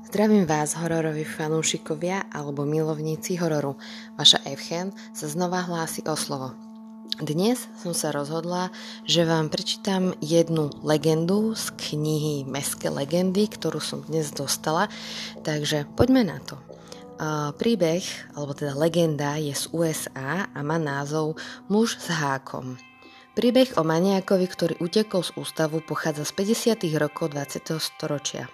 Zdravím 0.00 0.48
vás, 0.48 0.80
hororoví 0.80 1.28
fanúšikovia 1.28 2.32
alebo 2.32 2.64
milovníci 2.64 3.36
hororu. 3.36 3.76
Vaša 4.16 4.40
Evchen 4.48 4.96
sa 5.12 5.28
znova 5.28 5.60
hlási 5.60 6.00
o 6.08 6.16
slovo. 6.16 6.56
Dnes 7.20 7.68
som 7.76 7.92
sa 7.92 8.08
rozhodla, 8.08 8.72
že 9.04 9.28
vám 9.28 9.52
prečítam 9.52 10.16
jednu 10.24 10.72
legendu 10.80 11.52
z 11.52 11.68
knihy 11.76 12.48
Meské 12.48 12.88
legendy, 12.88 13.44
ktorú 13.44 13.76
som 13.76 14.00
dnes 14.00 14.32
dostala, 14.32 14.88
takže 15.44 15.84
poďme 16.00 16.24
na 16.24 16.40
to. 16.40 16.56
Príbeh, 17.60 18.00
alebo 18.32 18.56
teda 18.56 18.72
legenda 18.72 19.36
je 19.36 19.52
z 19.52 19.68
USA 19.76 20.48
a 20.48 20.58
má 20.64 20.80
názov 20.80 21.36
Muž 21.68 22.00
s 22.00 22.08
hákom. 22.08 22.80
Príbeh 23.36 23.76
o 23.76 23.84
maniakovi, 23.84 24.48
ktorý 24.48 24.74
utekol 24.80 25.20
z 25.20 25.36
ústavu, 25.36 25.84
pochádza 25.84 26.24
z 26.24 26.32
50. 26.88 26.88
rokov 26.96 27.36
20. 27.36 27.76
storočia. 27.76 28.48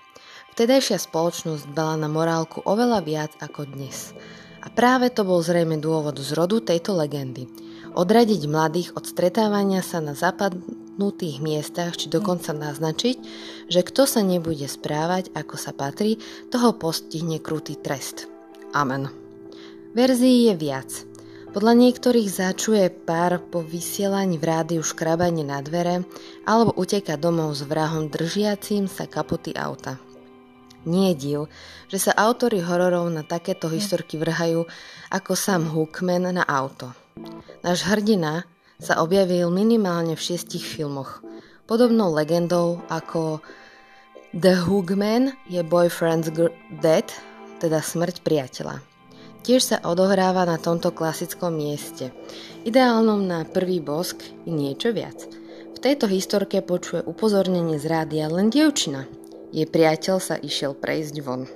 Vtedajšia 0.57 0.97
spoločnosť 0.97 1.69
dbala 1.69 2.01
na 2.01 2.09
morálku 2.09 2.65
oveľa 2.65 3.05
viac 3.05 3.37
ako 3.45 3.69
dnes. 3.77 4.17
A 4.65 4.73
práve 4.73 5.13
to 5.13 5.21
bol 5.21 5.45
zrejme 5.45 5.77
dôvod 5.77 6.17
zrodu 6.17 6.65
tejto 6.65 6.97
legendy. 6.97 7.45
Odradiť 7.93 8.49
mladých 8.49 8.97
od 8.97 9.05
stretávania 9.05 9.85
sa 9.85 10.01
na 10.01 10.17
zapadnutých 10.17 11.45
miestach, 11.45 12.01
či 12.01 12.09
dokonca 12.09 12.57
naznačiť, 12.57 13.17
že 13.69 13.85
kto 13.85 14.09
sa 14.09 14.25
nebude 14.25 14.65
správať, 14.65 15.29
ako 15.37 15.61
sa 15.61 15.77
patrí, 15.77 16.17
toho 16.49 16.73
postihne 16.73 17.37
krutý 17.37 17.77
trest. 17.77 18.25
Amen. 18.73 19.13
Verzií 19.93 20.49
je 20.49 20.55
viac. 20.57 20.89
Podľa 21.53 21.77
niektorých 21.77 22.33
začuje 22.33 22.89
pár 23.05 23.45
po 23.45 23.61
vysielaní 23.61 24.41
v 24.41 24.49
rádiu 24.49 24.81
škrabanie 24.81 25.45
na 25.45 25.61
dvere 25.61 26.09
alebo 26.49 26.73
uteka 26.81 27.21
domov 27.21 27.53
s 27.53 27.61
vrahom 27.69 28.09
držiacím 28.09 28.89
sa 28.89 29.05
kapoty 29.05 29.53
auta. 29.53 30.01
Nie 30.87 31.13
je 31.13 31.19
div, 31.19 31.41
že 31.91 31.99
sa 31.99 32.15
autory 32.15 32.63
hororov 32.63 33.11
na 33.11 33.27
takéto 33.27 33.67
historky 33.67 34.15
vrhajú 34.23 34.63
ako 35.11 35.33
Sam 35.35 35.67
Hookman 35.67 36.31
na 36.31 36.47
auto. 36.47 36.95
Náš 37.67 37.83
hrdina 37.91 38.47
sa 38.79 39.03
objavil 39.03 39.51
minimálne 39.51 40.15
v 40.15 40.23
šiestich 40.23 40.63
filmoch. 40.63 41.27
Podobnou 41.67 42.15
legendou 42.15 42.79
ako 42.87 43.43
The 44.31 44.55
Hookman 44.63 45.35
je 45.51 45.67
Boyfriend's 45.67 46.31
Dead, 46.79 47.09
teda 47.59 47.83
smrť 47.83 48.23
priateľa. 48.23 48.79
Tiež 49.43 49.63
sa 49.63 49.83
odohráva 49.83 50.47
na 50.47 50.59
tomto 50.59 50.95
klasickom 50.95 51.55
mieste. 51.55 52.15
Ideálnom 52.63 53.27
na 53.27 53.43
prvý 53.43 53.83
bosk 53.83 54.23
i 54.47 54.51
niečo 54.55 54.95
viac. 54.95 55.27
V 55.75 55.79
tejto 55.83 56.07
historke 56.07 56.63
počuje 56.63 57.03
upozornenie 57.03 57.79
z 57.79 57.87
rádia 57.91 58.31
len 58.31 58.51
dievčina, 58.51 59.07
jej 59.55 59.67
priateľ 59.67 60.17
sa 60.19 60.37
išiel 60.39 60.75
prejsť 60.75 61.17
von. 61.23 61.47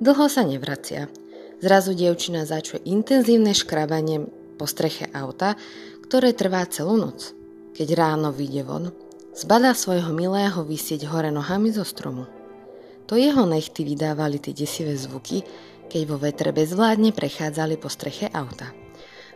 Dlho 0.00 0.26
sa 0.32 0.42
nevracia. 0.42 1.12
Zrazu 1.60 1.92
dievčina 1.92 2.48
začuje 2.48 2.88
intenzívne 2.88 3.52
škrabanie 3.52 4.24
po 4.56 4.64
streche 4.64 5.12
auta, 5.12 5.60
ktoré 6.08 6.32
trvá 6.32 6.64
celú 6.64 6.96
noc. 6.96 7.36
Keď 7.76 7.88
ráno 7.92 8.32
vyjde 8.32 8.62
von, 8.64 8.84
zbadá 9.36 9.76
svojho 9.76 10.10
milého 10.16 10.64
vysieť 10.64 11.04
hore 11.04 11.28
nohami 11.28 11.68
zo 11.68 11.84
stromu. 11.84 12.24
To 13.12 13.20
jeho 13.20 13.44
nechty 13.44 13.84
vydávali 13.84 14.40
tie 14.40 14.56
desivé 14.56 14.96
zvuky, 14.96 15.44
keď 15.90 16.02
vo 16.08 16.16
vetre 16.16 16.54
bezvládne 16.54 17.12
prechádzali 17.12 17.76
po 17.76 17.92
streche 17.92 18.32
auta. 18.32 18.72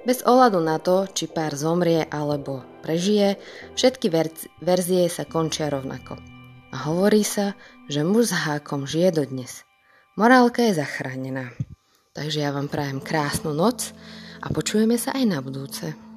Bez 0.05 0.25
ohľadu 0.25 0.61
na 0.61 0.81
to, 0.81 1.09
či 1.09 1.29
pár 1.29 1.57
zomrie 1.57 2.05
alebo 2.09 2.65
prežije, 2.85 3.41
všetky 3.77 4.13
verzie 4.61 5.09
sa 5.09 5.25
končia 5.25 5.69
rovnako– 5.73 6.21
a 6.75 6.91
hovorí 6.91 7.23
sa, 7.23 7.55
že 7.89 8.01
muž 8.01 8.33
s 8.33 8.35
hákom 8.35 8.89
žije 8.89 9.13
dodnes. 9.13 9.65
Morálka 10.17 10.63
je 10.65 10.79
zachránená. 10.79 11.53
Takže 12.15 12.47
ja 12.47 12.55
vám 12.55 12.71
prajem 12.71 13.03
krásnu 13.03 13.51
noc 13.51 13.91
a 14.39 14.47
počujeme 14.55 14.95
sa 14.95 15.13
aj 15.19 15.25
na 15.27 15.39
budúce. 15.43 16.14